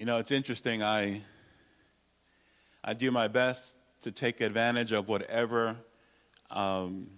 [0.00, 0.82] You know, it's interesting.
[0.82, 1.20] I
[2.82, 5.76] I do my best to take advantage of whatever
[6.50, 7.08] um,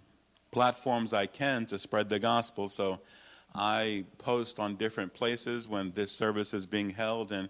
[0.50, 2.68] platforms I can to spread the gospel.
[2.68, 2.98] So
[3.54, 7.48] I post on different places when this service is being held and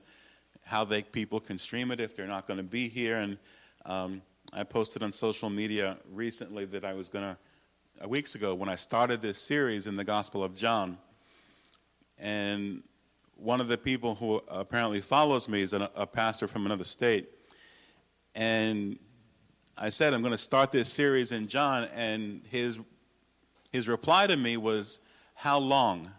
[0.66, 3.17] how they people can stream it if they're not going to be here.
[3.17, 3.39] And
[3.86, 4.21] um,
[4.53, 7.36] I posted on social media recently that I was going
[8.00, 10.99] to weeks ago when I started this series in the Gospel of John.
[12.18, 12.82] And
[13.36, 17.29] one of the people who apparently follows me is a, a pastor from another state.
[18.35, 18.99] And
[19.77, 21.89] I said, I'm going to start this series in John.
[21.95, 22.81] And his,
[23.73, 25.00] his reply to me was,
[25.35, 26.11] How long?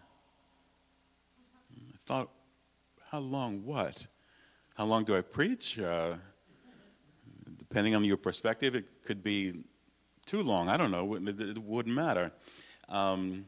[1.72, 2.30] I thought,
[3.10, 4.06] How long what?
[4.76, 5.78] How long do I preach?
[5.78, 6.14] Uh,
[7.58, 9.64] depending on your perspective, it could be
[10.26, 10.68] too long.
[10.68, 11.14] I don't know.
[11.14, 12.32] It, wouldn't matter.
[12.88, 13.46] Um,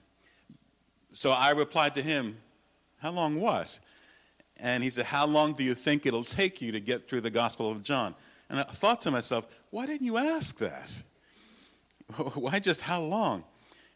[1.12, 2.36] so I replied to him,
[3.06, 3.78] How long what?
[4.58, 7.30] And he said, How long do you think it'll take you to get through the
[7.30, 8.16] Gospel of John?
[8.50, 11.04] And I thought to myself, Why didn't you ask that?
[12.34, 13.44] Why just how long?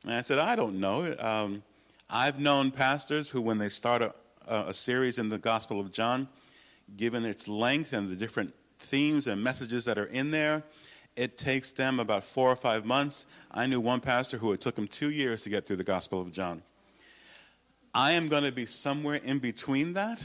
[0.05, 1.13] And I said, I don't know.
[1.19, 1.65] Um,
[2.09, 4.15] I've known pastors who, when they start a,
[4.47, 6.29] a series in the Gospel of John,
[6.97, 10.63] given its length and the different themes and messages that are in there,
[11.17, 13.27] it takes them about four or five months.
[13.51, 16.21] I knew one pastor who it took him two years to get through the Gospel
[16.21, 16.63] of John.
[17.95, 20.23] I am going to be somewhere in between that.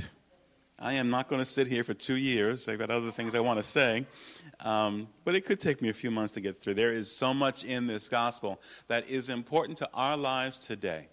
[0.77, 2.69] I am not going to sit here for two years.
[2.69, 4.05] I've got other things I want to say.
[4.63, 6.75] Um, but it could take me a few months to get through.
[6.75, 11.07] There is so much in this gospel that is important to our lives today.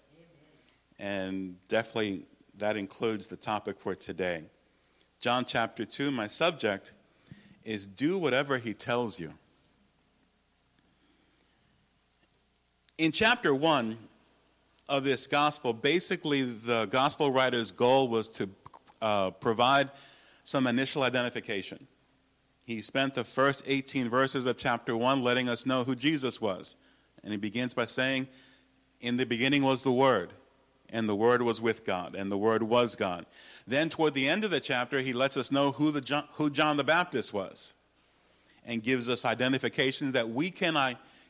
[0.99, 2.25] And definitely
[2.57, 4.43] that includes the topic for today.
[5.19, 6.93] John chapter 2, my subject
[7.63, 9.33] is do whatever he tells you.
[12.97, 13.97] In chapter 1
[14.89, 18.49] of this gospel, basically the gospel writer's goal was to
[19.01, 19.89] uh, provide
[20.43, 21.77] some initial identification.
[22.65, 26.77] He spent the first 18 verses of chapter 1 letting us know who Jesus was.
[27.23, 28.27] And he begins by saying,
[29.01, 30.31] In the beginning was the Word,
[30.89, 33.25] and the Word was with God, and the Word was God.
[33.65, 36.49] Then, toward the end of the chapter, he lets us know who, the John, who
[36.49, 37.75] John the Baptist was
[38.65, 40.73] and gives us identifications that we can,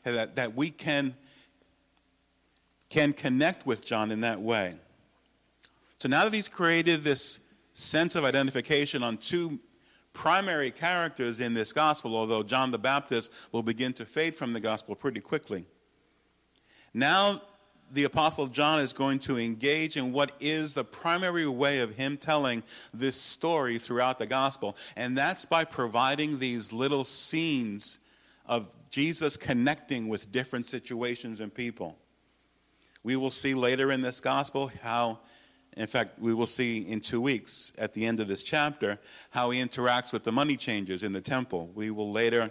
[0.04, 1.14] that, that we can
[2.94, 4.76] can connect with John in that way.
[5.98, 7.40] So now that he's created this
[7.72, 9.58] sense of identification on two
[10.12, 14.60] primary characters in this gospel, although John the Baptist will begin to fade from the
[14.60, 15.66] gospel pretty quickly.
[16.94, 17.42] Now,
[17.90, 22.16] the Apostle John is going to engage in what is the primary way of him
[22.16, 22.62] telling
[22.92, 27.98] this story throughout the gospel, and that's by providing these little scenes
[28.46, 31.98] of Jesus connecting with different situations and people.
[33.04, 35.20] We will see later in this gospel how,
[35.76, 38.98] in fact, we will see in two weeks at the end of this chapter,
[39.30, 41.70] how he interacts with the money changers in the temple.
[41.74, 42.50] We will later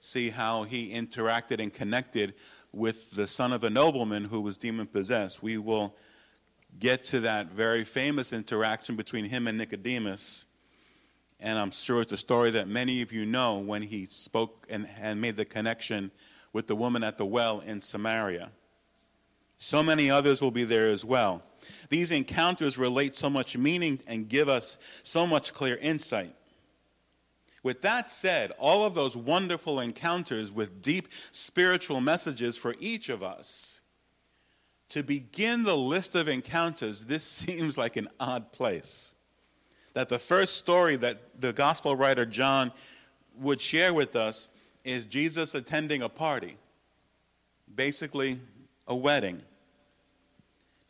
[0.00, 2.34] see how he interacted and connected
[2.72, 5.40] with the son of a nobleman who was demon possessed.
[5.40, 5.94] We will
[6.80, 10.46] get to that very famous interaction between him and Nicodemus.
[11.38, 14.88] And I'm sure it's a story that many of you know when he spoke and,
[15.00, 16.10] and made the connection
[16.52, 18.50] with the woman at the well in Samaria.
[19.62, 21.40] So many others will be there as well.
[21.88, 26.34] These encounters relate so much meaning and give us so much clear insight.
[27.62, 33.22] With that said, all of those wonderful encounters with deep spiritual messages for each of
[33.22, 33.82] us,
[34.88, 39.14] to begin the list of encounters, this seems like an odd place.
[39.94, 42.72] That the first story that the gospel writer John
[43.38, 44.50] would share with us
[44.82, 46.56] is Jesus attending a party,
[47.72, 48.40] basically,
[48.88, 49.42] a wedding.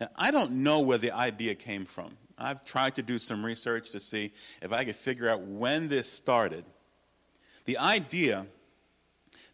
[0.02, 2.16] Now, I don't know where the idea came from.
[2.36, 6.10] I've tried to do some research to see if I could figure out when this
[6.10, 6.64] started.
[7.66, 8.46] The idea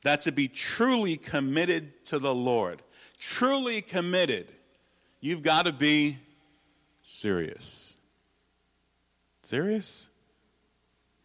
[0.04, 2.81] that to be truly committed to the Lord,
[3.20, 4.48] truly committed,
[5.20, 6.16] you've got to be
[7.03, 7.98] serious.
[9.42, 10.09] Serious?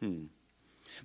[0.02, 0.26] Hmm.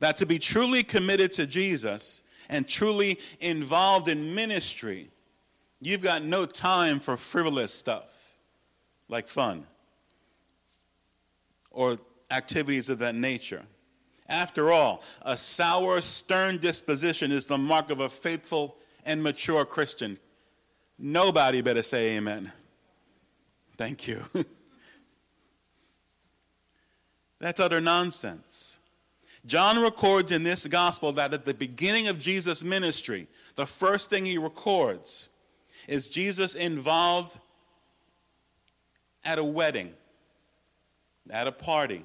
[0.00, 5.08] That to be truly committed to Jesus and truly involved in ministry,
[5.80, 8.34] You've got no time for frivolous stuff
[9.08, 9.66] like fun
[11.70, 11.98] or
[12.30, 13.62] activities of that nature.
[14.28, 18.76] After all, a sour, stern disposition is the mark of a faithful
[19.06, 20.18] and mature Christian.
[20.98, 22.52] Nobody better say amen.
[23.76, 24.20] Thank you.
[27.38, 28.80] That's utter nonsense.
[29.46, 34.26] John records in this gospel that at the beginning of Jesus' ministry, the first thing
[34.26, 35.30] he records
[35.88, 37.40] is Jesus involved
[39.24, 39.94] at a wedding,
[41.30, 42.04] at a party.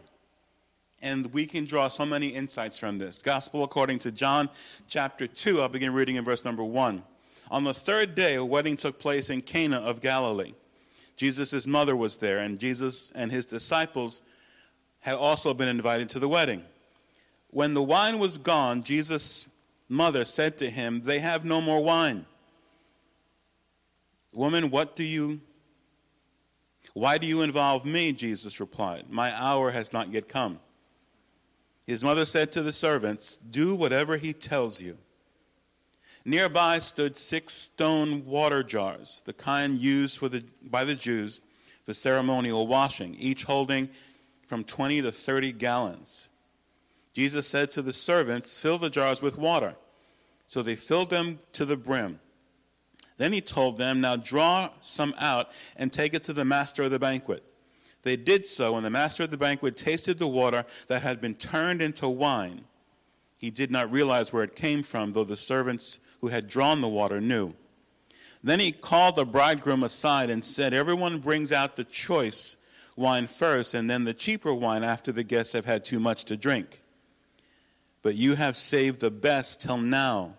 [1.01, 3.21] And we can draw so many insights from this.
[3.21, 4.49] Gospel according to John
[4.87, 7.03] chapter 2, I'll begin reading in verse number 1.
[7.51, 10.53] On the third day, a wedding took place in Cana of Galilee.
[11.17, 14.21] Jesus' mother was there, and Jesus and his disciples
[15.01, 16.63] had also been invited to the wedding.
[17.49, 19.49] When the wine was gone, Jesus'
[19.89, 22.25] mother said to him, They have no more wine.
[24.33, 25.41] Woman, what do you
[26.93, 28.13] why do you involve me?
[28.13, 29.05] Jesus replied.
[29.09, 30.59] My hour has not yet come.
[31.87, 34.97] His mother said to the servants, Do whatever he tells you.
[36.23, 41.41] Nearby stood six stone water jars, the kind used for the, by the Jews
[41.83, 43.89] for ceremonial washing, each holding
[44.45, 46.29] from 20 to 30 gallons.
[47.13, 49.75] Jesus said to the servants, Fill the jars with water.
[50.47, 52.19] So they filled them to the brim.
[53.23, 56.91] Then he told them, Now draw some out and take it to the master of
[56.91, 57.41] the banquet.
[58.01, 61.35] They did so, and the master of the banquet tasted the water that had been
[61.35, 62.65] turned into wine.
[63.39, 66.89] He did not realize where it came from, though the servants who had drawn the
[66.89, 67.53] water knew.
[68.43, 72.57] Then he called the bridegroom aside and said, Everyone brings out the choice
[72.97, 76.35] wine first, and then the cheaper wine after the guests have had too much to
[76.35, 76.81] drink.
[78.01, 80.33] But you have saved the best till now.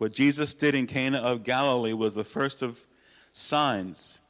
[0.00, 2.86] What Jesus did in Cana of Galilee was the first of
[3.32, 4.22] signs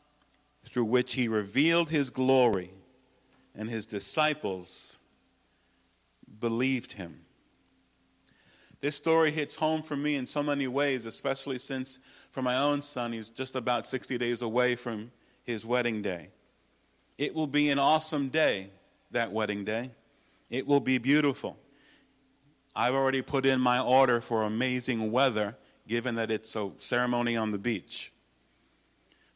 [0.65, 2.73] through which he revealed his glory,
[3.55, 4.99] and his disciples
[6.41, 7.21] believed him.
[8.81, 12.01] This story hits home for me in so many ways, especially since
[12.33, 15.13] for my own son, he's just about 60 days away from
[15.45, 16.31] his wedding day.
[17.17, 18.71] It will be an awesome day,
[19.13, 19.93] that wedding day.
[20.51, 21.57] It will be beautiful.
[22.75, 25.57] I've already put in my order for amazing weather,
[25.89, 28.13] given that it's a ceremony on the beach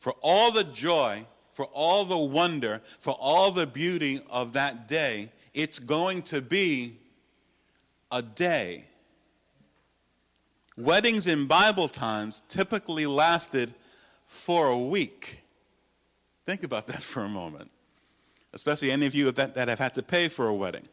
[0.05, 5.31] for all the joy, for all the wonder, for all the beauty of that day,
[5.55, 6.99] it's going to be
[8.13, 8.85] a day.
[10.77, 13.73] Weddings in Bible times typically lasted
[14.27, 15.41] for a week.
[16.45, 17.71] Think about that for a moment,
[18.53, 20.87] especially any of you that, that have had to pay for a wedding.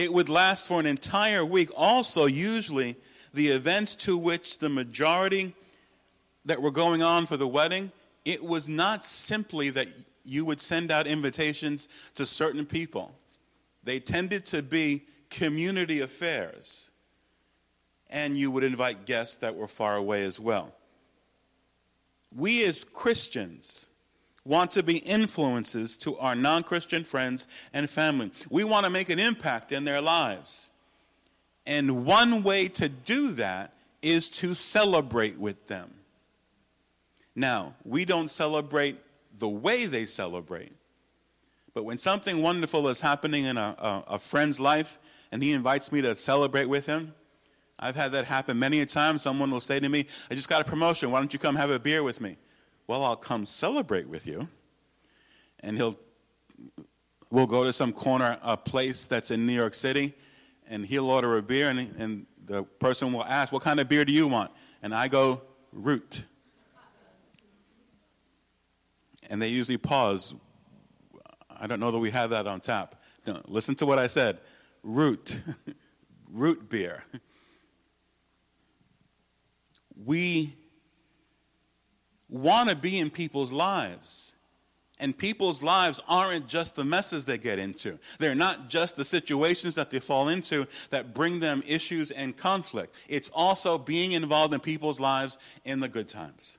[0.00, 1.68] It would last for an entire week.
[1.76, 2.96] Also, usually,
[3.34, 5.52] the events to which the majority
[6.46, 7.92] that were going on for the wedding,
[8.24, 9.88] it was not simply that
[10.24, 13.14] you would send out invitations to certain people.
[13.84, 16.92] They tended to be community affairs.
[18.08, 20.72] And you would invite guests that were far away as well.
[22.34, 23.89] We as Christians
[24.44, 28.30] want to be influences to our non Christian friends and family.
[28.50, 30.70] We want to make an impact in their lives.
[31.66, 35.90] And one way to do that is to celebrate with them.
[37.36, 38.98] Now, we don't celebrate
[39.38, 40.72] the way they celebrate,
[41.74, 44.98] but when something wonderful is happening in a, a, a friend's life
[45.30, 47.14] and he invites me to celebrate with him,
[47.78, 49.16] I've had that happen many a time.
[49.16, 51.10] Someone will say to me, I just got a promotion.
[51.10, 52.36] Why don't you come have a beer with me?
[52.90, 54.48] Well, I'll come celebrate with you.
[55.62, 55.96] And he'll,
[57.30, 60.12] we'll go to some corner, a place that's in New York City,
[60.68, 64.04] and he'll order a beer, and, and the person will ask, What kind of beer
[64.04, 64.50] do you want?
[64.82, 65.40] And I go,
[65.72, 66.24] Root
[69.28, 70.34] and they usually pause.
[71.48, 72.96] I don't know that we have that on tap.
[73.24, 74.40] No, listen to what I said
[74.82, 75.40] root,
[76.32, 77.04] root beer.
[80.04, 80.56] We
[82.30, 84.36] want to be in people's lives.
[85.00, 87.98] And people's lives aren't just the messes they get into.
[88.18, 92.94] They're not just the situations that they fall into that bring them issues and conflict.
[93.08, 96.58] It's also being involved in people's lives in the good times.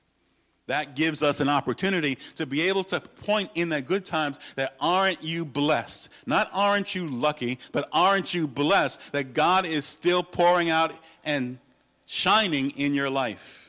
[0.66, 4.74] That gives us an opportunity to be able to point in the good times that
[4.80, 6.08] aren't you blessed?
[6.26, 10.92] Not aren't you lucky, but aren't you blessed that God is still pouring out
[11.24, 11.58] and
[12.06, 13.61] shining in your life?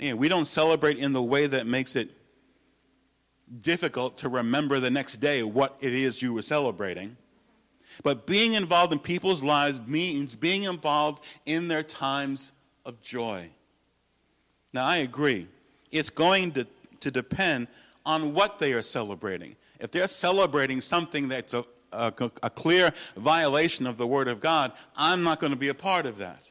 [0.00, 2.10] And we don't celebrate in the way that makes it
[3.60, 7.16] difficult to remember the next day what it is you were celebrating.
[8.02, 12.52] But being involved in people's lives means being involved in their times
[12.84, 13.48] of joy.
[14.72, 15.46] Now, I agree.
[15.92, 16.66] It's going to,
[17.00, 17.68] to depend
[18.04, 19.54] on what they are celebrating.
[19.78, 24.72] If they're celebrating something that's a, a, a clear violation of the Word of God,
[24.96, 26.42] I'm not going to be a part of that.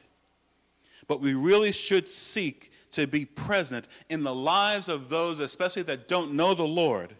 [1.06, 6.08] But we really should seek to be present in the lives of those, especially that
[6.08, 7.14] don't know the Lord,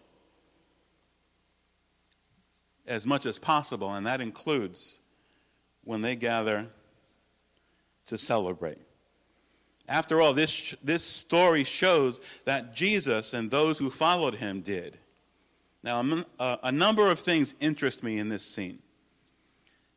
[2.87, 3.93] as much as possible.
[3.93, 5.01] And that includes
[5.83, 6.67] when they gather
[8.05, 8.79] to celebrate.
[9.87, 14.97] After all, this, this story shows that Jesus and those who followed him did.
[15.83, 16.03] Now,
[16.39, 18.79] a number of things interest me in this scene.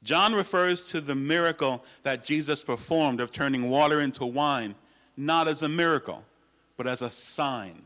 [0.03, 4.75] John refers to the miracle that Jesus performed of turning water into wine
[5.19, 6.25] not as a miracle,
[6.77, 7.83] but as a sign.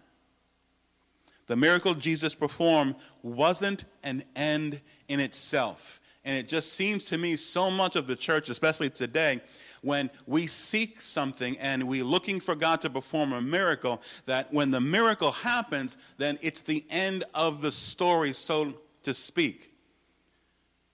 [1.47, 6.01] The miracle Jesus performed wasn't an end in itself.
[6.25, 9.41] And it just seems to me so much of the church, especially today,
[9.81, 14.71] when we seek something and we're looking for God to perform a miracle, that when
[14.71, 18.73] the miracle happens, then it's the end of the story, so
[19.03, 19.72] to speak.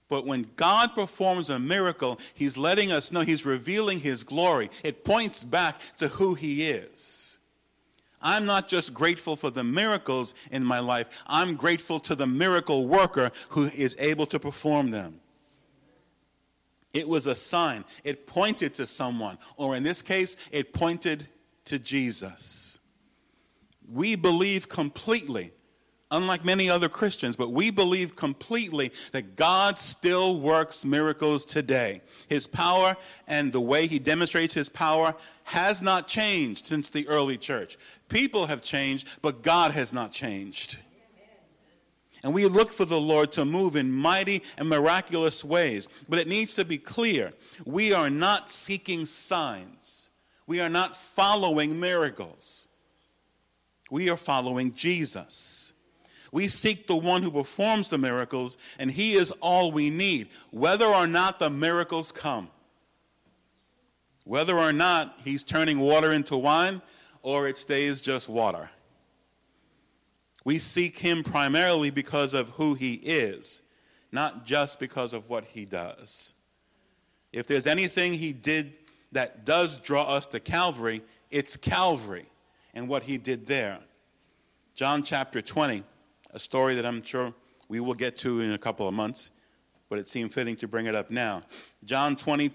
[0.08, 4.70] But when God performs a miracle, He's letting us know He's revealing His glory.
[4.82, 7.38] It points back to who He is.
[8.20, 12.88] I'm not just grateful for the miracles in my life, I'm grateful to the miracle
[12.88, 15.20] worker who is able to perform them.
[16.92, 21.28] It was a sign, it pointed to someone, or in this case, it pointed
[21.66, 22.80] to Jesus.
[23.90, 25.52] We believe completely
[26.10, 32.00] unlike many other Christians, but we believe completely that God still works miracles today.
[32.28, 32.96] His power
[33.26, 37.76] and the way he demonstrates his power has not changed since the early church.
[38.08, 40.78] People have changed, but God has not changed.
[42.24, 45.88] And we look for the Lord to move in mighty and miraculous ways.
[46.08, 47.32] But it needs to be clear
[47.64, 50.10] we are not seeking signs,
[50.46, 52.64] we are not following miracles.
[53.90, 55.72] We are following Jesus.
[56.32, 60.86] We seek the one who performs the miracles, and he is all we need, whether
[60.86, 62.50] or not the miracles come.
[64.24, 66.82] Whether or not he's turning water into wine
[67.22, 68.70] or it stays just water.
[70.44, 73.62] We seek him primarily because of who he is,
[74.12, 76.34] not just because of what he does.
[77.32, 78.72] If there's anything he did
[79.12, 82.26] that does draw us to Calvary, it's Calvary
[82.74, 83.78] and what he did there.
[84.74, 85.82] John chapter 20
[86.32, 87.32] a story that I'm sure
[87.68, 89.30] we will get to in a couple of months,
[89.88, 91.42] but it seemed fitting to bring it up now.
[91.84, 92.50] John 20,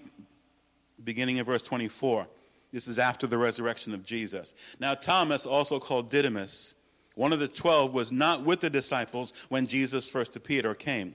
[1.02, 2.26] beginning in verse 24.
[2.72, 4.54] This is after the resurrection of Jesus.
[4.80, 6.74] Now, Thomas, also called Didymus,
[7.14, 11.14] one of the twelve, was not with the disciples when Jesus first appeared or came.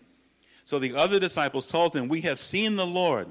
[0.63, 3.27] So the other disciples told him, We have seen the Lord.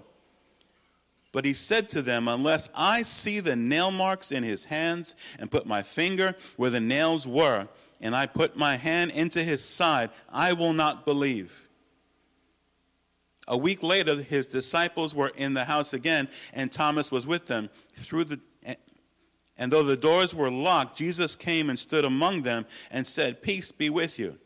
[1.32, 5.50] But he said to them, Unless I see the nail marks in his hands and
[5.50, 7.68] put my finger where the nails were,
[8.00, 11.68] and I put my hand into his side, I will not believe.
[13.48, 17.70] A week later, his disciples were in the house again, and Thomas was with them.
[17.94, 18.40] Through the,
[19.56, 23.72] and though the doors were locked, Jesus came and stood among them and said, Peace
[23.72, 24.38] be with you.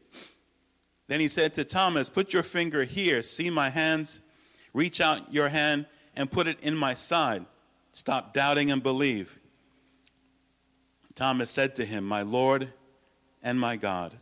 [1.08, 4.22] Then he said to Thomas, Put your finger here, see my hands,
[4.72, 7.44] reach out your hand and put it in my side.
[7.92, 9.38] Stop doubting and believe.
[11.14, 12.72] Thomas said to him, My Lord
[13.42, 14.16] and my God.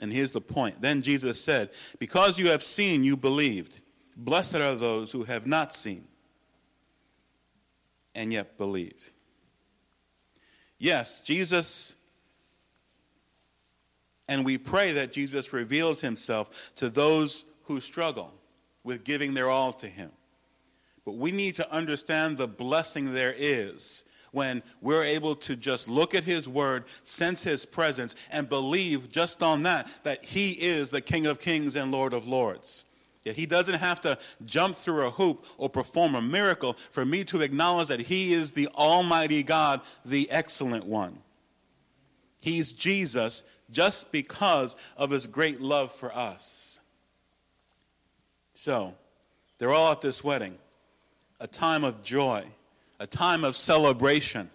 [0.00, 0.80] And here's the point.
[0.80, 3.80] Then Jesus said, Because you have seen, you believed.
[4.16, 6.06] Blessed are those who have not seen
[8.14, 9.12] and yet believe.
[10.78, 11.96] Yes, Jesus,
[14.28, 18.34] and we pray that Jesus reveals himself to those who struggle
[18.84, 20.10] with giving their all to him.
[21.04, 24.04] But we need to understand the blessing there is
[24.36, 29.42] when we're able to just look at his word, sense his presence, and believe just
[29.42, 32.84] on that, that he is the King of kings and Lord of lords.
[33.24, 37.24] That he doesn't have to jump through a hoop or perform a miracle for me
[37.24, 41.18] to acknowledge that he is the Almighty God, the excellent one.
[42.38, 46.78] He's Jesus just because of his great love for us.
[48.52, 48.94] So,
[49.58, 50.58] they're all at this wedding,
[51.40, 52.44] a time of joy
[52.98, 54.50] a time of celebration,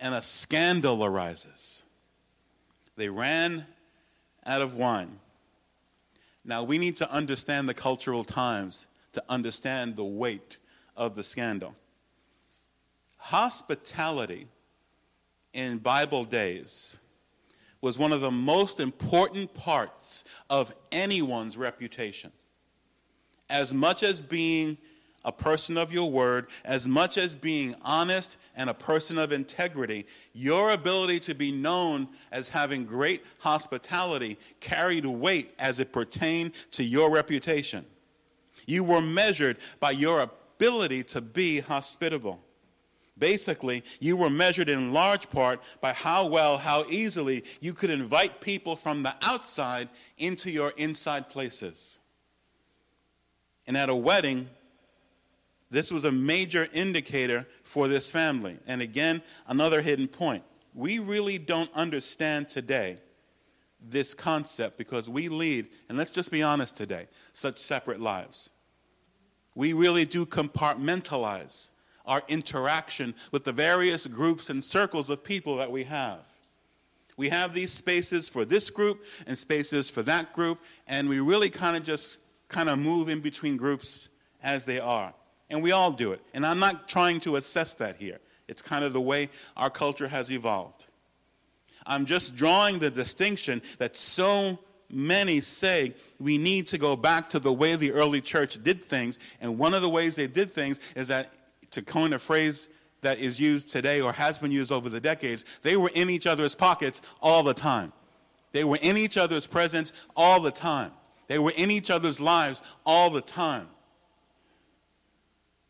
[0.00, 1.84] and a scandal arises.
[2.96, 3.66] They ran
[4.44, 5.20] out of wine.
[6.44, 10.58] Now, we need to understand the cultural times to understand the weight
[10.96, 11.76] of the scandal.
[13.18, 14.48] Hospitality
[15.52, 16.98] in Bible days
[17.80, 22.32] was one of the most important parts of anyone's reputation.
[23.48, 24.78] As much as being
[25.24, 30.06] a person of your word, as much as being honest and a person of integrity,
[30.32, 36.82] your ability to be known as having great hospitality carried weight as it pertained to
[36.82, 37.84] your reputation.
[38.66, 42.40] You were measured by your ability to be hospitable.
[43.18, 48.40] Basically, you were measured in large part by how well, how easily you could invite
[48.40, 49.88] people from the outside
[50.18, 52.00] into your inside places.
[53.66, 54.48] And at a wedding,
[55.72, 58.58] this was a major indicator for this family.
[58.66, 60.44] And again, another hidden point.
[60.74, 62.98] We really don't understand today
[63.80, 68.50] this concept because we lead, and let's just be honest today, such separate lives.
[69.56, 71.70] We really do compartmentalize
[72.04, 76.28] our interaction with the various groups and circles of people that we have.
[77.16, 81.48] We have these spaces for this group and spaces for that group, and we really
[81.48, 84.10] kind of just kind of move in between groups
[84.42, 85.14] as they are.
[85.52, 86.20] And we all do it.
[86.32, 88.18] And I'm not trying to assess that here.
[88.48, 90.86] It's kind of the way our culture has evolved.
[91.86, 94.58] I'm just drawing the distinction that so
[94.90, 99.18] many say we need to go back to the way the early church did things.
[99.40, 101.30] And one of the ways they did things is that,
[101.72, 102.68] to coin a phrase
[103.02, 106.26] that is used today or has been used over the decades, they were in each
[106.26, 107.92] other's pockets all the time.
[108.52, 110.92] They were in each other's presence all the time.
[111.26, 113.68] They were in each other's lives all the time.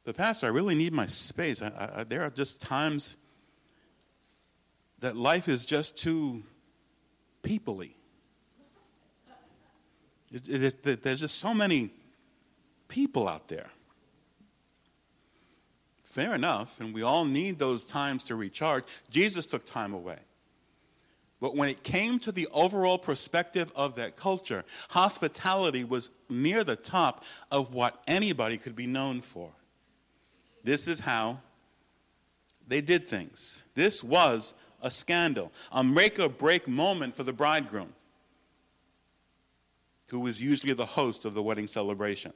[0.05, 1.63] But, Pastor, I really need my space.
[1.63, 3.17] I, I, there are just times
[4.99, 6.43] that life is just too
[7.43, 7.95] peoply.
[10.33, 11.91] It, it, it, there's just so many
[12.89, 13.69] people out there.
[16.03, 18.85] Fair enough, and we all need those times to recharge.
[19.11, 20.19] Jesus took time away.
[21.41, 26.77] But when it came to the overall perspective of that culture, hospitality was near the
[26.77, 29.51] top of what anybody could be known for.
[30.65, 31.41] This is how
[32.69, 33.65] they did things.
[33.75, 37.93] This was a scandal, a make or break moment for the bridegroom,
[40.11, 42.33] who was usually the host of the wedding celebration.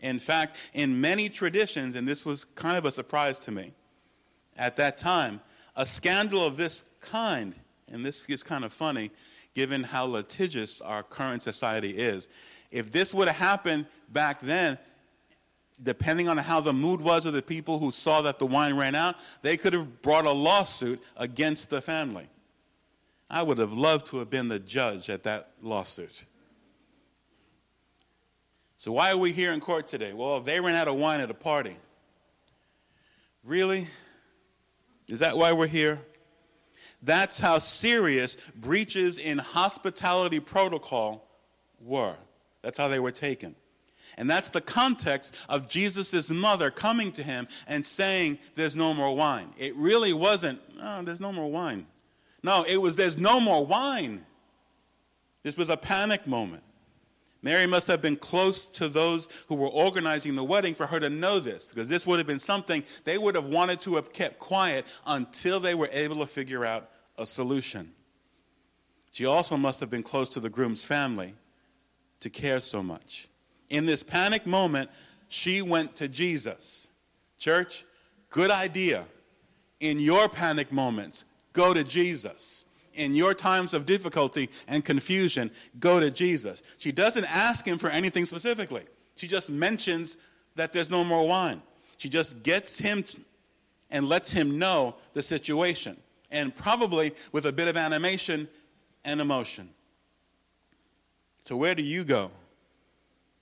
[0.00, 3.72] In fact, in many traditions, and this was kind of a surprise to me
[4.56, 5.40] at that time,
[5.76, 7.54] a scandal of this kind,
[7.90, 9.10] and this is kind of funny
[9.54, 12.28] given how litigious our current society is.
[12.70, 14.78] If this would have happened back then,
[15.82, 18.94] depending on how the mood was of the people who saw that the wine ran
[18.94, 22.28] out, they could have brought a lawsuit against the family.
[23.30, 26.26] I would have loved to have been the judge at that lawsuit.
[28.76, 30.12] So, why are we here in court today?
[30.12, 31.76] Well, they ran out of wine at a party.
[33.44, 33.86] Really?
[35.08, 36.00] Is that why we're here?
[37.02, 41.28] That's how serious breaches in hospitality protocol
[41.80, 42.16] were.
[42.62, 43.54] That's how they were taken.
[44.18, 49.14] And that's the context of Jesus' mother coming to him and saying, There's no more
[49.14, 49.48] wine.
[49.58, 51.86] It really wasn't, Oh, there's no more wine.
[52.42, 54.24] No, it was, There's no more wine.
[55.42, 56.62] This was a panic moment.
[57.42, 61.08] Mary must have been close to those who were organizing the wedding for her to
[61.08, 64.38] know this, because this would have been something they would have wanted to have kept
[64.38, 67.92] quiet until they were able to figure out a solution.
[69.10, 71.34] She also must have been close to the groom's family
[72.20, 73.29] to care so much.
[73.70, 74.90] In this panic moment,
[75.28, 76.90] she went to Jesus.
[77.38, 77.84] Church,
[78.28, 79.04] good idea.
[79.78, 82.66] In your panic moments, go to Jesus.
[82.94, 86.62] In your times of difficulty and confusion, go to Jesus.
[86.76, 88.82] She doesn't ask him for anything specifically.
[89.14, 90.18] She just mentions
[90.56, 91.62] that there's no more wine.
[91.96, 93.04] She just gets him
[93.90, 95.96] and lets him know the situation,
[96.30, 98.48] and probably with a bit of animation
[99.04, 99.68] and emotion.
[101.42, 102.30] So, where do you go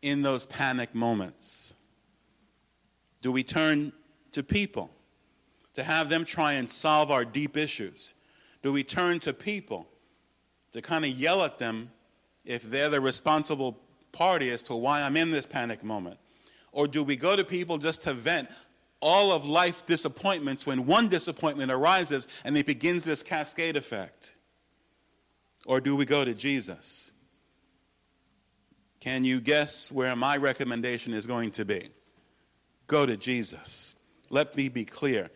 [0.03, 1.75] in those panic moments?
[3.21, 3.93] Do we turn
[4.33, 4.91] to people
[5.75, 8.15] to have them try and solve our deep issues?
[8.63, 9.89] Do we turn to people
[10.73, 11.91] to kind of yell at them
[12.45, 13.79] if they're the responsible
[14.13, 16.19] party as to why I'm in this panic moment?
[16.73, 18.49] Or do we go to people just to vent
[19.01, 24.35] all of life disappointments when one disappointment arises and it begins this cascade effect?
[25.67, 27.13] Or do we go to Jesus?
[29.01, 31.89] Can you guess where my recommendation is going to be?
[32.87, 33.97] Go to Jesus.
[34.31, 35.31] Let me be clear.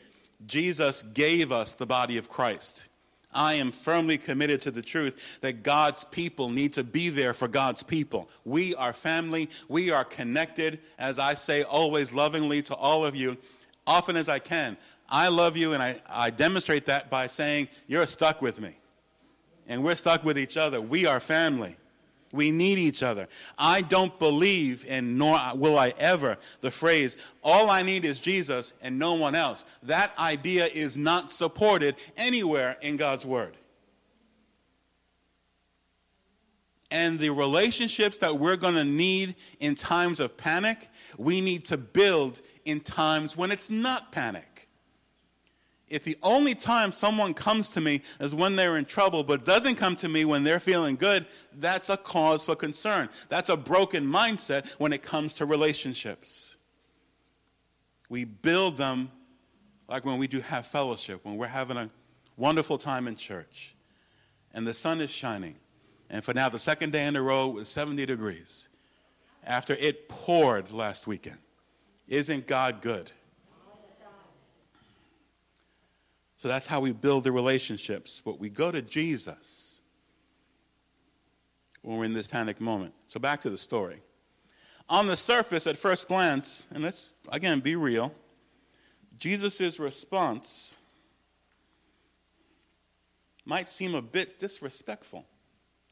[0.46, 2.88] Jesus gave us the body of Christ.
[3.34, 7.48] I am firmly committed to the truth that God's people need to be there for
[7.48, 8.28] God's people.
[8.44, 9.48] We are family.
[9.68, 13.36] We are connected, as I say always lovingly to all of you,
[13.86, 14.76] often as I can.
[15.08, 18.76] I love you, and I, I demonstrate that by saying, You're stuck with me.
[19.68, 20.80] And we're stuck with each other.
[20.80, 21.76] We are family.
[22.32, 23.28] We need each other.
[23.58, 28.72] I don't believe, and nor will I ever, the phrase, all I need is Jesus
[28.82, 29.66] and no one else.
[29.82, 33.56] That idea is not supported anywhere in God's Word.
[36.90, 41.78] And the relationships that we're going to need in times of panic, we need to
[41.78, 44.51] build in times when it's not panic
[45.92, 49.76] if the only time someone comes to me is when they're in trouble, but doesn't
[49.76, 53.08] come to me when they're feeling good, that's a cause for concern.
[53.28, 56.56] That's a broken mindset when it comes to relationships.
[58.08, 59.10] We build them
[59.86, 61.90] like when we do have fellowship, when we're having a
[62.36, 63.74] wonderful time in church
[64.54, 65.56] and the sun is shining
[66.08, 68.68] And for now, the second day in a row was 70 degrees
[69.46, 71.38] after it poured last weekend.
[72.06, 73.12] Isn't God good?
[76.42, 78.20] So that's how we build the relationships.
[78.24, 79.80] But we go to Jesus
[81.82, 82.94] when we're in this panic moment.
[83.06, 84.02] So back to the story.
[84.88, 88.12] On the surface, at first glance, and let's again be real,
[89.18, 90.76] Jesus' response
[93.46, 95.24] might seem a bit disrespectful.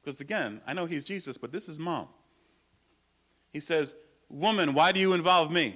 [0.03, 2.09] Because again, I know he's Jesus, but this is mom.
[3.53, 3.95] He says,
[4.29, 5.75] Woman, why do you involve me?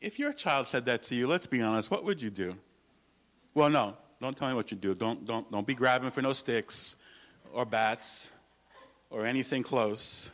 [0.00, 2.54] If your child said that to you, let's be honest, what would you do?
[3.54, 4.94] Well, no, don't tell me what you do.
[4.94, 6.96] Don't, don't, don't be grabbing for no sticks
[7.52, 8.30] or bats
[9.10, 10.30] or anything close.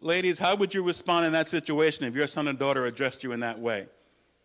[0.00, 3.32] Ladies, how would you respond in that situation if your son or daughter addressed you
[3.32, 3.86] in that way?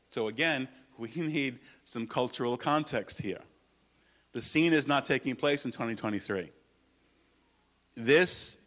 [0.10, 3.42] So, again, we need some cultural context here.
[4.32, 6.50] The scene is not taking place in 2023.
[7.96, 8.58] This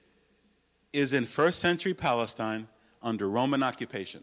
[0.93, 2.69] is in first century Palestine
[3.03, 4.23] under Roman occupation.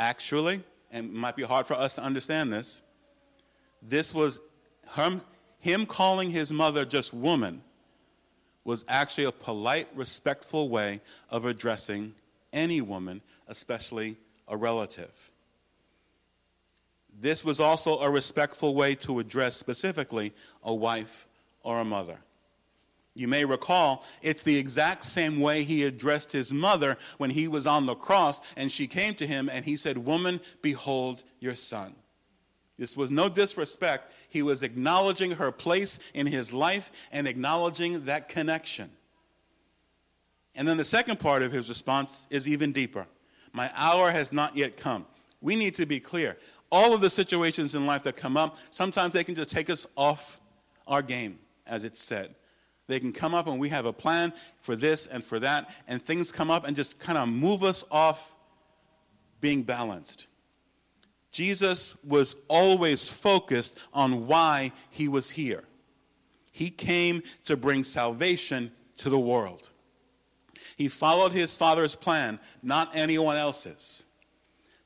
[0.00, 2.82] Actually, and it might be hard for us to understand this,
[3.82, 4.40] this was
[4.96, 5.20] him,
[5.58, 7.60] him calling his mother just woman
[8.64, 12.14] was actually a polite, respectful way of addressing
[12.50, 14.16] any woman, especially
[14.48, 15.32] a relative.
[17.20, 20.32] This was also a respectful way to address specifically
[20.64, 21.28] a wife
[21.62, 22.16] or a mother.
[23.20, 27.66] You may recall it's the exact same way he addressed his mother when he was
[27.66, 31.94] on the cross and she came to him and he said, Woman, behold your son.
[32.78, 34.10] This was no disrespect.
[34.30, 38.88] He was acknowledging her place in his life and acknowledging that connection.
[40.56, 43.06] And then the second part of his response is even deeper.
[43.52, 45.04] My hour has not yet come.
[45.42, 46.38] We need to be clear.
[46.72, 49.86] All of the situations in life that come up, sometimes they can just take us
[49.94, 50.40] off
[50.86, 52.34] our game, as it's said.
[52.90, 56.02] They can come up and we have a plan for this and for that, and
[56.02, 58.36] things come up and just kind of move us off
[59.40, 60.26] being balanced.
[61.30, 65.62] Jesus was always focused on why he was here.
[66.50, 69.70] He came to bring salvation to the world.
[70.76, 74.04] He followed his Father's plan, not anyone else's.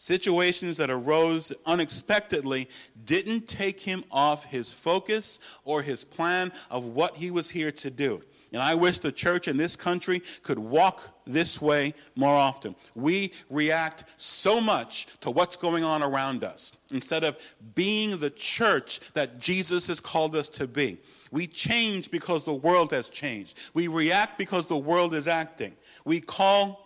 [0.04, 2.68] Situations that arose unexpectedly
[3.06, 7.90] didn't take him off his focus or his plan of what he was here to
[7.90, 8.22] do.
[8.52, 12.76] And I wish the church in this country could walk this way more often.
[12.94, 17.38] We react so much to what's going on around us instead of
[17.74, 20.98] being the church that Jesus has called us to be.
[21.30, 23.58] We change because the world has changed.
[23.72, 25.72] We react because the world is acting.
[26.04, 26.83] We call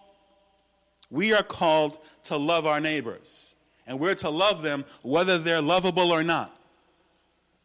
[1.11, 3.55] we are called to love our neighbors,
[3.87, 6.55] and we're to love them whether they're lovable or not.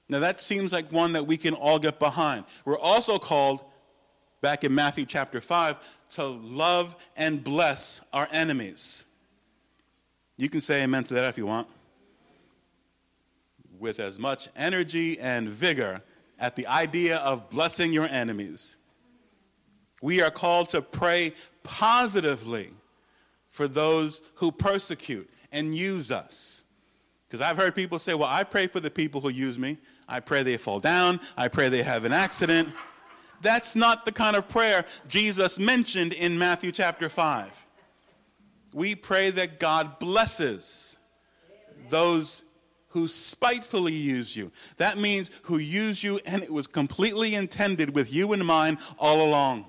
[0.10, 2.45] Now, that seems like one that we can all get behind.
[2.65, 3.63] We're also called
[4.43, 5.79] back in Matthew chapter 5,
[6.12, 9.06] to love and bless our enemies.
[10.38, 11.67] You can say amen to that if you want.
[13.79, 16.01] With as much energy and vigor
[16.39, 18.77] at the idea of blessing your enemies.
[20.01, 21.32] We are called to pray
[21.63, 22.71] positively
[23.54, 26.63] for those who persecute and use us.
[27.28, 29.78] Because I've heard people say, well, I pray for the people who use me.
[30.10, 31.20] I pray they fall down.
[31.38, 32.74] I pray they have an accident.
[33.42, 37.68] That's not the kind of prayer Jesus mentioned in Matthew chapter 5.
[38.74, 40.98] We pray that God blesses
[41.89, 42.42] those
[42.88, 44.52] who spitefully use you.
[44.78, 49.24] That means who use you and it was completely intended with you in mind all
[49.24, 49.68] along.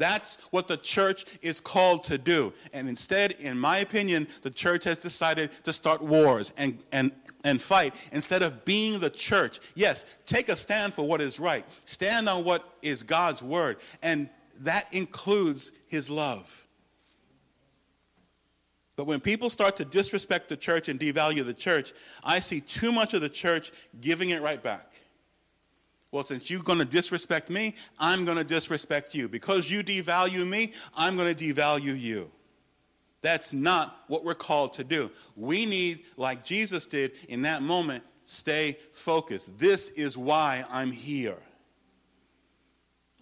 [0.00, 2.54] That's what the church is called to do.
[2.72, 7.12] And instead, in my opinion, the church has decided to start wars and, and,
[7.44, 9.60] and fight instead of being the church.
[9.74, 14.30] Yes, take a stand for what is right, stand on what is God's word, and
[14.60, 16.66] that includes his love.
[18.96, 21.92] But when people start to disrespect the church and devalue the church,
[22.24, 24.94] I see too much of the church giving it right back.
[26.12, 29.28] Well, since you're going to disrespect me, I'm going to disrespect you.
[29.28, 32.30] Because you devalue me, I'm going to devalue you.
[33.22, 35.10] That's not what we're called to do.
[35.36, 39.58] We need, like Jesus did in that moment, stay focused.
[39.58, 41.38] This is why I'm here.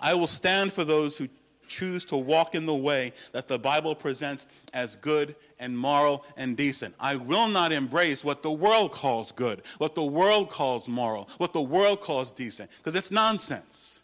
[0.00, 1.28] I will stand for those who
[1.68, 6.56] choose to walk in the way that the Bible presents as good and moral and
[6.56, 6.94] decent.
[6.98, 11.52] I will not embrace what the world calls good, what the world calls moral, what
[11.52, 14.02] the world calls decent, because it's nonsense.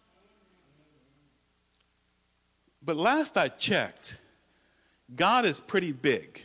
[2.84, 4.18] But last I checked,
[5.14, 6.40] God is pretty big.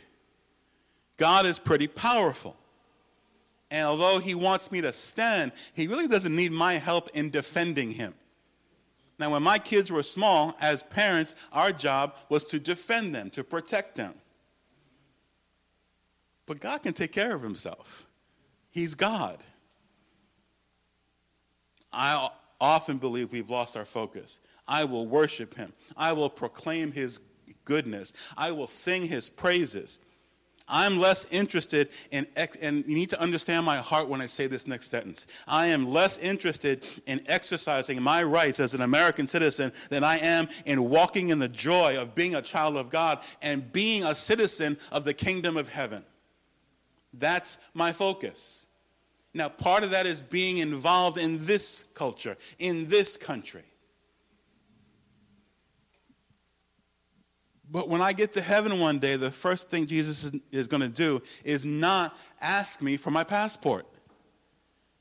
[1.16, 2.56] God is pretty powerful.
[3.70, 7.90] And although he wants me to stand, he really doesn't need my help in defending
[7.90, 8.14] him.
[9.20, 13.44] Now, when my kids were small, as parents, our job was to defend them, to
[13.44, 14.14] protect them.
[16.46, 18.06] But God can take care of himself.
[18.70, 19.44] He's God.
[21.92, 24.40] I often believe we've lost our focus.
[24.66, 25.74] I will worship him.
[25.98, 27.20] I will proclaim his
[27.66, 28.14] goodness.
[28.38, 30.00] I will sing his praises.
[30.70, 32.26] I'm less interested in,
[32.62, 35.26] and you need to understand my heart when I say this next sentence.
[35.46, 40.46] I am less interested in exercising my rights as an American citizen than I am
[40.64, 44.78] in walking in the joy of being a child of God and being a citizen
[44.92, 46.04] of the kingdom of heaven.
[47.12, 48.66] That's my focus.
[49.34, 53.62] Now, part of that is being involved in this culture, in this country.
[57.70, 60.82] But when I get to heaven one day, the first thing Jesus is, is going
[60.82, 63.86] to do is not ask me for my passport.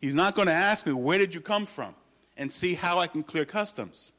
[0.01, 1.95] He's not going to ask me, Where did you come from?
[2.39, 4.13] and see how I can clear customs.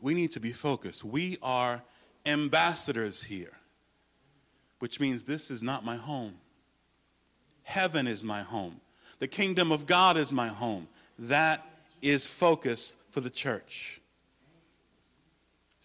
[0.00, 1.02] We need to be focused.
[1.02, 1.82] We are
[2.26, 3.56] ambassadors here,
[4.78, 6.34] which means this is not my home.
[7.62, 8.80] Heaven is my home.
[9.18, 10.88] The kingdom of God is my home.
[11.18, 11.66] That
[12.02, 14.00] is focus for the church.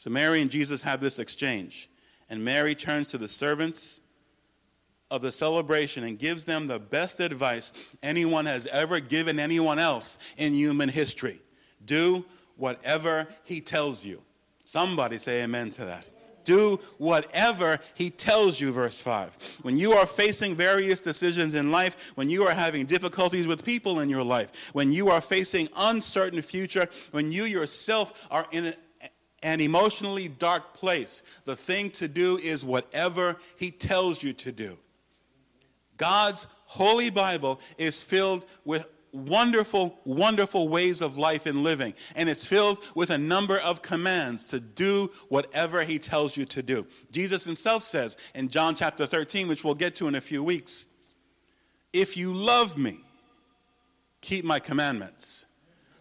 [0.04, 1.90] So Mary and Jesus have this exchange.
[2.30, 4.02] And Mary turns to the servants
[5.10, 10.18] of the celebration and gives them the best advice anyone has ever given anyone else
[10.36, 11.40] in human history.
[11.86, 12.26] Do
[12.58, 14.22] whatever he tells you.
[14.66, 16.12] Somebody say amen to that.
[16.44, 19.60] Do whatever he tells you, verse 5.
[19.62, 24.02] When you are facing various decisions in life, when you are having difficulties with people
[24.02, 28.74] in your life, when you are facing uncertain future, when you yourself are in
[29.44, 34.78] an emotionally dark place, the thing to do is whatever He tells you to do.
[35.98, 41.94] God's Holy Bible is filled with wonderful, wonderful ways of life and living.
[42.16, 46.64] And it's filled with a number of commands to do whatever he tells you to
[46.64, 46.88] do.
[47.12, 50.88] Jesus himself says in John chapter 13, which we'll get to in a few weeks,
[51.94, 52.98] if you love me,
[54.22, 55.46] keep my commandments.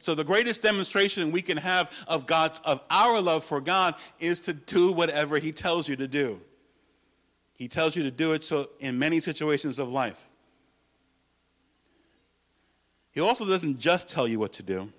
[0.03, 4.41] So the greatest demonstration we can have of God's of our love for God is
[4.41, 6.41] to do whatever he tells you to do.
[7.55, 10.27] He tells you to do it so in many situations of life.
[13.13, 14.93] He also doesn't just tell you what to do,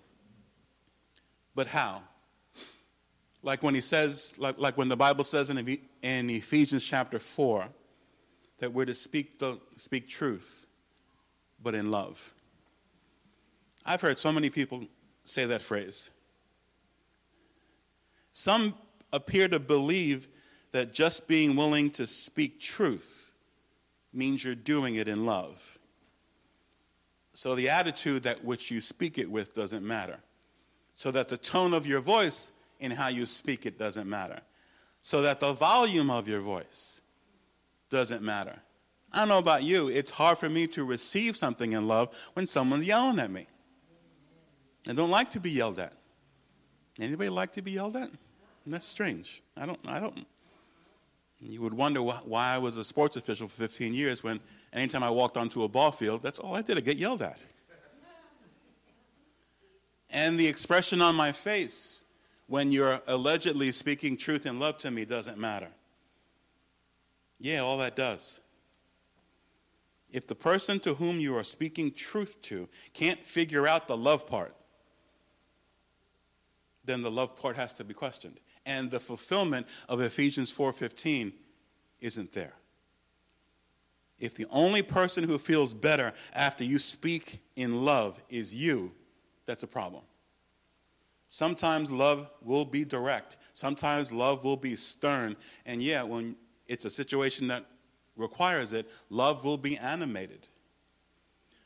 [1.53, 2.01] but how.
[3.41, 5.57] Like when he says, like, like when the Bible says in,
[6.01, 7.67] in Ephesians chapter 4,
[8.59, 10.65] that we're to speak, the, speak truth,
[11.61, 12.33] but in love.
[13.85, 14.85] I've heard so many people
[15.23, 16.09] say that phrase.
[18.31, 18.73] Some
[19.11, 20.27] appear to believe
[20.71, 23.33] that just being willing to speak truth
[24.11, 25.77] means you're doing it in love.
[27.33, 30.19] So the attitude that which you speak it with doesn't matter.
[30.93, 34.39] So that the tone of your voice in how you speak it doesn't matter.
[35.01, 37.01] So that the volume of your voice
[37.89, 38.59] doesn't matter.
[39.11, 42.47] I don't know about you, it's hard for me to receive something in love when
[42.47, 43.45] someone's yelling at me.
[44.89, 45.93] I don't like to be yelled at.
[46.99, 48.09] Anybody like to be yelled at?
[48.65, 49.41] That's strange.
[49.57, 49.79] I don't.
[49.87, 50.25] I don't.
[51.39, 54.39] You would wonder why I was a sports official for 15 years when
[54.71, 56.77] anytime I walked onto a ball field, that's all I did.
[56.77, 57.43] I get yelled at.
[60.13, 62.03] And the expression on my face
[62.47, 65.69] when you're allegedly speaking truth and love to me doesn't matter.
[67.39, 68.39] Yeah, all that does.
[70.11, 74.27] If the person to whom you are speaking truth to can't figure out the love
[74.27, 74.55] part,
[76.85, 78.39] then the love part has to be questioned.
[78.65, 81.33] And the fulfillment of Ephesians 4:15
[81.99, 82.53] isn't there.
[84.19, 88.93] If the only person who feels better after you speak in love is you,
[89.45, 90.03] that's a problem.
[91.27, 93.37] Sometimes love will be direct.
[93.53, 95.35] Sometimes love will be stern.
[95.65, 96.35] And yeah, when
[96.67, 97.65] it's a situation that
[98.15, 100.45] requires it, love will be animated.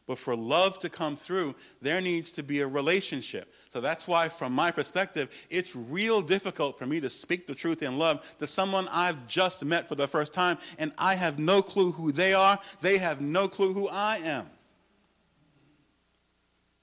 [0.08, 3.54] But for love to come through, there needs to be a relationship.
[3.70, 7.84] So that's why, from my perspective, it's real difficult for me to speak the truth
[7.84, 11.62] in love to someone I've just met for the first time, and I have no
[11.62, 12.58] clue who they are.
[12.80, 14.46] They have no clue who I am.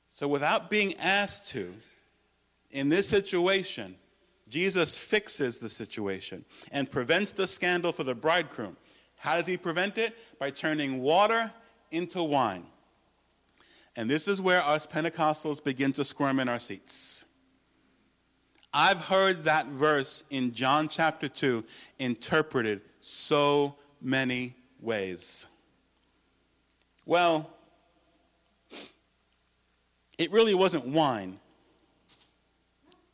[0.09, 1.73] So, without being asked to,
[2.71, 3.97] in this situation,
[4.51, 8.77] Jesus fixes the situation and prevents the scandal for the bridegroom.
[9.17, 10.15] How does he prevent it?
[10.39, 11.51] By turning water
[11.91, 12.67] into wine.
[13.97, 17.25] And this is where us Pentecostals begin to squirm in our seats.
[18.73, 21.65] I've heard that verse in John chapter 2
[22.01, 25.47] interpreted so many ways.
[27.07, 27.51] Well,
[30.19, 31.39] it really wasn't wine.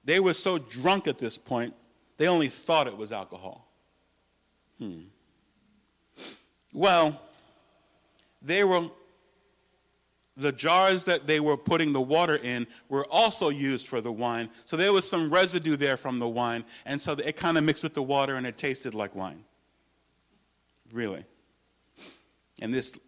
[0.04, 1.74] They were so drunk at this point,
[2.16, 3.66] they only thought it was alcohol.
[4.78, 5.02] Hmm.
[6.72, 7.20] Well,
[8.40, 8.88] they were
[10.40, 14.48] the jars that they were putting the water in were also used for the wine.
[14.64, 17.82] So there was some residue there from the wine, and so it kind of mixed
[17.82, 19.44] with the water and it tasted like wine.
[20.92, 21.24] Really.
[22.60, 22.98] And this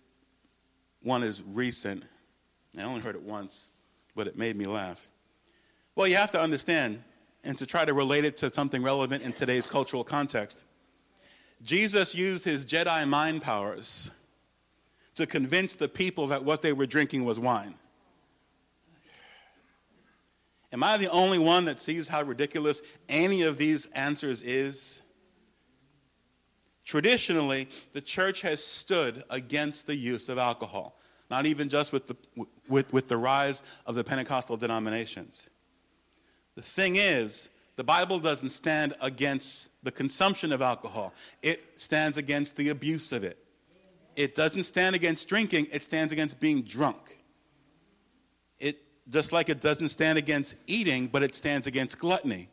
[1.02, 2.04] one is recent.
[2.78, 3.70] I only heard it once,
[4.14, 5.08] but it made me laugh.
[5.94, 7.02] Well, you have to understand,
[7.44, 10.66] and to try to relate it to something relevant in today's cultural context,
[11.62, 14.10] Jesus used his Jedi mind powers
[15.14, 17.74] to convince the people that what they were drinking was wine.
[20.72, 25.02] Am I the only one that sees how ridiculous any of these answers is?
[26.84, 30.96] Traditionally, the church has stood against the use of alcohol,
[31.30, 32.16] not even just with the,
[32.68, 35.50] with, with the rise of the Pentecostal denominations.
[36.54, 42.56] The thing is, the Bible doesn't stand against the consumption of alcohol, it stands against
[42.56, 43.41] the abuse of it.
[44.16, 47.18] It doesn't stand against drinking, it stands against being drunk.
[48.60, 52.48] It just like it doesn't stand against eating, but it stands against gluttony.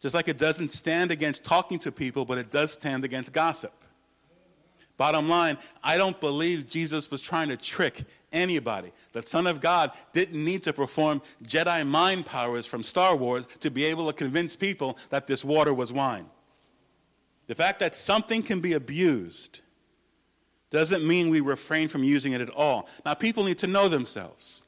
[0.00, 3.72] Just like it doesn't stand against talking to people, but it does stand against gossip.
[4.96, 8.90] Bottom line, I don't believe Jesus was trying to trick anybody.
[9.12, 13.70] The Son of God didn't need to perform Jedi mind powers from Star Wars to
[13.70, 16.26] be able to convince people that this water was wine.
[17.46, 19.62] The fact that something can be abused
[20.70, 22.88] doesn't mean we refrain from using it at all.
[23.04, 24.62] Now, people need to know themselves.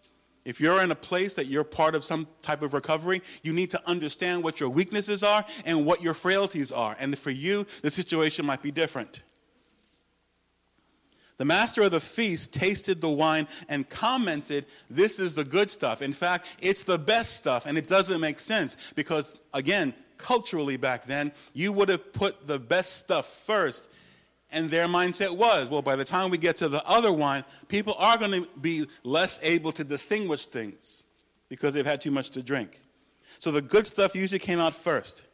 [0.44, 3.70] If you're in a place that you're part of some type of recovery, you need
[3.72, 6.96] to understand what your weaknesses are and what your frailties are.
[6.98, 9.22] And for you, the situation might be different.
[11.36, 16.02] The master of the feast tasted the wine and commented, This is the good stuff.
[16.02, 21.04] In fact, it's the best stuff, and it doesn't make sense because, again, culturally back
[21.04, 23.88] then, you would have put the best stuff first
[24.52, 27.94] and their mindset was, well, by the time we get to the other wine, people
[27.98, 31.04] are going to be less able to distinguish things
[31.48, 32.78] because they've had too much to drink.
[33.38, 35.26] So the good stuff usually came out first.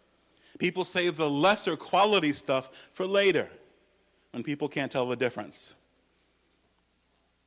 [0.58, 3.50] People save the lesser quality stuff for later
[4.32, 5.74] when people can't tell the difference.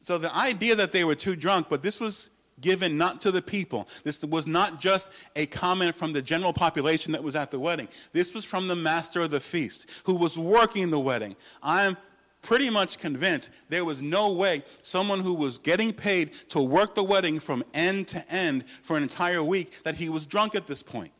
[0.01, 2.29] So the idea that they were too drunk, but this was
[2.62, 3.88] given not to the people.
[4.04, 7.88] This was not just a comment from the general population that was at the wedding.
[8.13, 11.36] This was from the master of the feast who was working the wedding.
[11.62, 11.98] I am
[12.41, 17.04] pretty much convinced there was no way someone who was getting paid to work the
[17.04, 20.84] wedding from end to end for an entire week that he was drunk at this
[20.84, 21.12] point.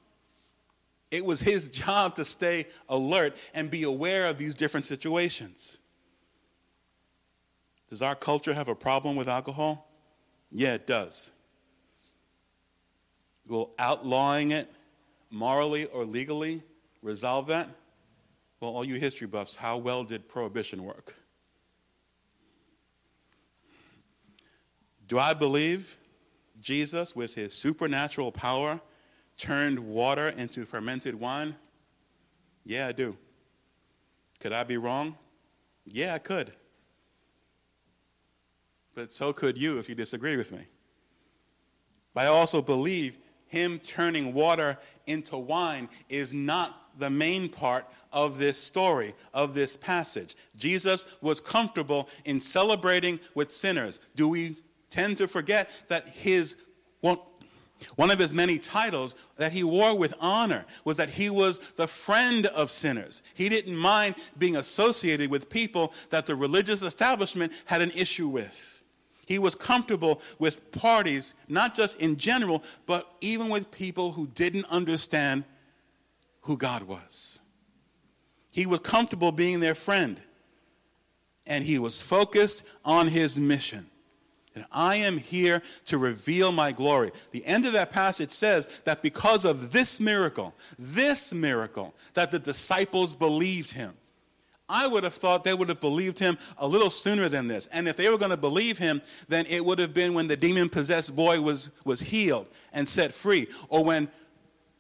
[1.12, 5.80] It was his job to stay alert and be aware of these different situations.
[7.89, 9.88] Does our culture have a problem with alcohol?
[10.51, 11.31] Yeah, it does.
[13.47, 14.71] Will outlawing it
[15.31, 16.63] morally or legally
[17.01, 17.67] resolve that?
[18.59, 21.15] Well, all you history buffs, how well did prohibition work?
[25.07, 25.97] Do I believe
[26.59, 28.81] Jesus, with his supernatural power,
[29.38, 31.55] turned water into fermented wine?
[32.65, 33.17] Yeah, I do.
[34.39, 35.17] Could I be wrong?
[35.85, 36.51] Yeah, I could
[38.99, 40.59] but so could you if you disagree with me.
[42.13, 48.38] But I also believe him turning water into wine is not the main part of
[48.38, 50.35] this story, of this passage.
[50.57, 54.01] Jesus was comfortable in celebrating with sinners.
[54.15, 54.57] Do we
[54.89, 56.57] tend to forget that his
[56.99, 61.88] one of his many titles that he wore with honor was that he was the
[61.88, 63.23] friend of sinners.
[63.33, 68.79] He didn't mind being associated with people that the religious establishment had an issue with.
[69.30, 74.65] He was comfortable with parties, not just in general, but even with people who didn't
[74.72, 75.44] understand
[76.42, 77.40] who God was.
[78.50, 80.19] He was comfortable being their friend,
[81.46, 83.86] and he was focused on his mission.
[84.56, 87.12] And I am here to reveal my glory.
[87.30, 92.40] The end of that passage says that because of this miracle, this miracle, that the
[92.40, 93.94] disciples believed him.
[94.70, 97.67] I would have thought they would have believed him a little sooner than this.
[97.67, 100.38] And if they were going to believe him, then it would have been when the
[100.38, 104.08] demon possessed boy was, was healed and set free, or when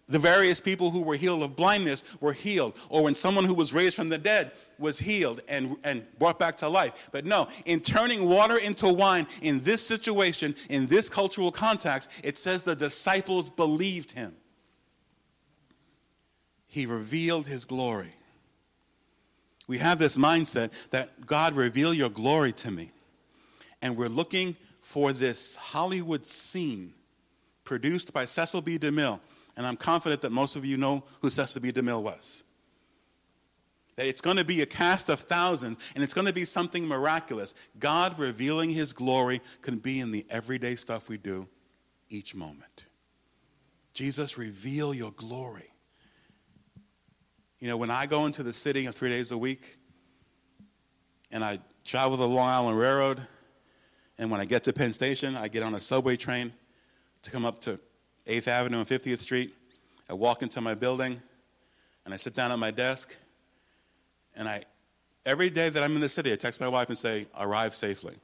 [0.07, 3.73] the various people who were healed of blindness were healed, or when someone who was
[3.73, 7.09] raised from the dead was healed and, and brought back to life.
[7.11, 12.37] But no, in turning water into wine in this situation, in this cultural context, it
[12.37, 14.35] says the disciples believed him.
[16.67, 18.13] He revealed his glory
[19.69, 22.89] we have this mindset that God, reveal your glory to me.
[23.81, 26.93] and we're looking for this Hollywood scene
[27.63, 28.77] produced by Cecil B.
[28.77, 29.21] DeMille.
[29.55, 31.71] And I'm confident that most of you know who Cecil B.
[31.71, 32.43] DeMille was.
[33.95, 36.87] That it's going to be a cast of thousands and it's going to be something
[36.87, 37.53] miraculous.
[37.77, 41.47] God revealing his glory can be in the everyday stuff we do
[42.09, 42.87] each moment.
[43.93, 45.71] Jesus, reveal your glory.
[47.59, 49.77] You know, when I go into the city three days a week
[51.29, 53.19] and I travel the Long Island Railroad,
[54.17, 56.53] and when I get to Penn Station, I get on a subway train
[57.23, 57.77] to come up to
[58.27, 59.53] 8th Avenue and 50th Street.
[60.09, 61.21] I walk into my building
[62.05, 63.17] and I sit down at my desk.
[64.37, 64.63] And I,
[65.25, 68.15] every day that I'm in the city, I text my wife and say, arrive safely.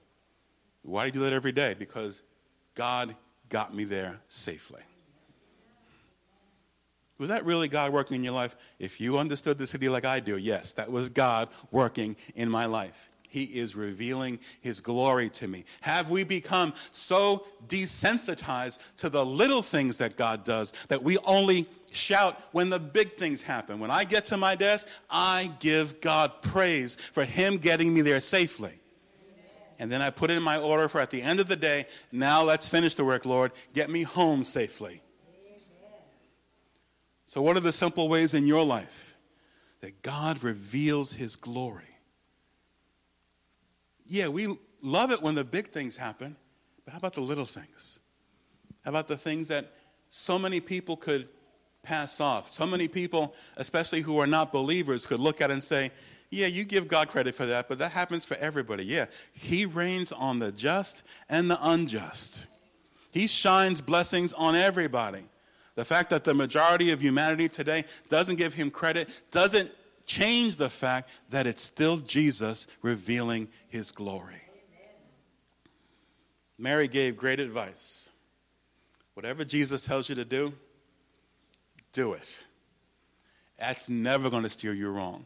[0.82, 1.76] Why do you do that every day?
[1.78, 2.24] Because
[2.74, 3.16] God
[3.50, 4.82] got me there safely.
[7.18, 8.56] Was that really God working in your life?
[8.78, 12.66] If you understood the city like I do, yes, that was God working in my
[12.66, 13.10] life.
[13.36, 15.66] He is revealing His glory to me.
[15.82, 21.68] Have we become so desensitized to the little things that God does that we only
[21.92, 23.80] shout when the big things happen?
[23.80, 28.22] When I get to my desk, I give God praise for Him getting me there
[28.22, 28.74] safely.
[29.80, 31.86] And then I put it in my order for at the end of the day,
[32.12, 33.52] now let's finish the work, Lord.
[33.74, 35.02] Get me home safely.
[37.26, 39.18] So, what are the simple ways in your life
[39.82, 41.96] that God reveals His glory?
[44.08, 44.48] yeah, we
[44.82, 46.36] love it when the big things happen,
[46.84, 48.00] but how about the little things?
[48.84, 49.72] How about the things that
[50.10, 51.28] so many people could
[51.84, 52.52] pass off?
[52.52, 55.92] So many people, especially who are not believers, could look at and say,
[56.30, 58.86] yeah, you give God credit for that, but that happens for everybody.
[58.86, 62.48] Yeah, He rains on the just and the unjust.
[63.12, 65.24] He shines blessings on everybody.
[65.76, 69.72] The fact that the majority of humanity today doesn't give Him credit doesn't
[70.06, 74.42] change the fact that it's still Jesus revealing his glory.
[76.58, 78.12] Mary gave great advice.
[79.14, 80.54] Whatever Jesus tells you to do,
[81.92, 82.46] do it.
[83.58, 85.26] That's never going to steer you wrong.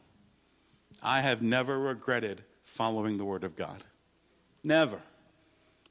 [1.01, 3.83] I have never regretted following the Word of God.
[4.63, 5.01] Never.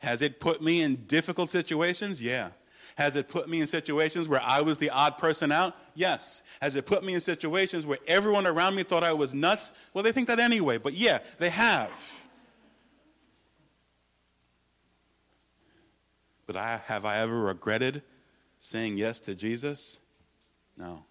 [0.01, 2.23] Has it put me in difficult situations?
[2.23, 2.51] Yeah.
[2.99, 5.77] Has it put me in situations where I was the odd person out?
[5.95, 6.43] Yes.
[6.61, 9.73] Has it put me in situations where everyone around me thought I was nuts?
[9.95, 12.27] Well, they think that anyway, but yeah, they have.
[16.45, 18.03] But I, have I ever regretted
[18.59, 20.01] saying yes to Jesus?
[20.77, 21.05] No.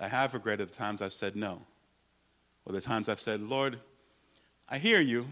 [0.00, 1.60] I have regretted the times I've said no,
[2.64, 3.78] or the times I've said, Lord,
[4.70, 5.26] I hear you,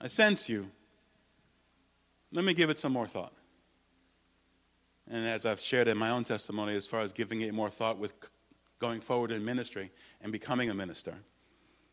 [0.00, 0.68] I sense you.
[2.32, 3.32] Let me give it some more thought.
[5.12, 7.98] And as I've shared in my own testimony, as far as giving it more thought
[7.98, 8.14] with
[8.78, 9.90] going forward in ministry
[10.22, 11.14] and becoming a minister,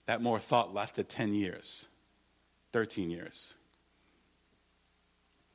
[0.06, 1.90] that more thought lasted 10 years,
[2.72, 3.58] 13 years.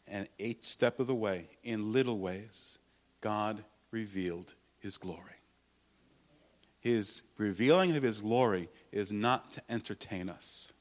[0.06, 2.78] And each step of the way, in little ways,
[3.22, 5.40] God revealed his glory.
[6.80, 10.74] His revealing of his glory is not to entertain us,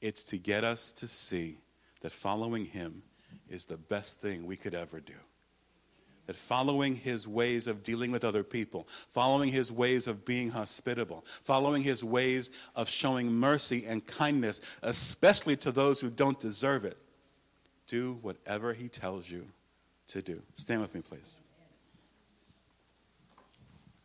[0.00, 1.58] it's to get us to see
[2.00, 3.02] that following him
[3.46, 5.12] is the best thing we could ever do
[6.26, 11.24] that following his ways of dealing with other people, following his ways of being hospitable,
[11.42, 16.98] following his ways of showing mercy and kindness, especially to those who don't deserve it,
[17.86, 19.46] do whatever he tells you
[20.08, 20.42] to do.
[20.54, 21.40] Stand with me, please.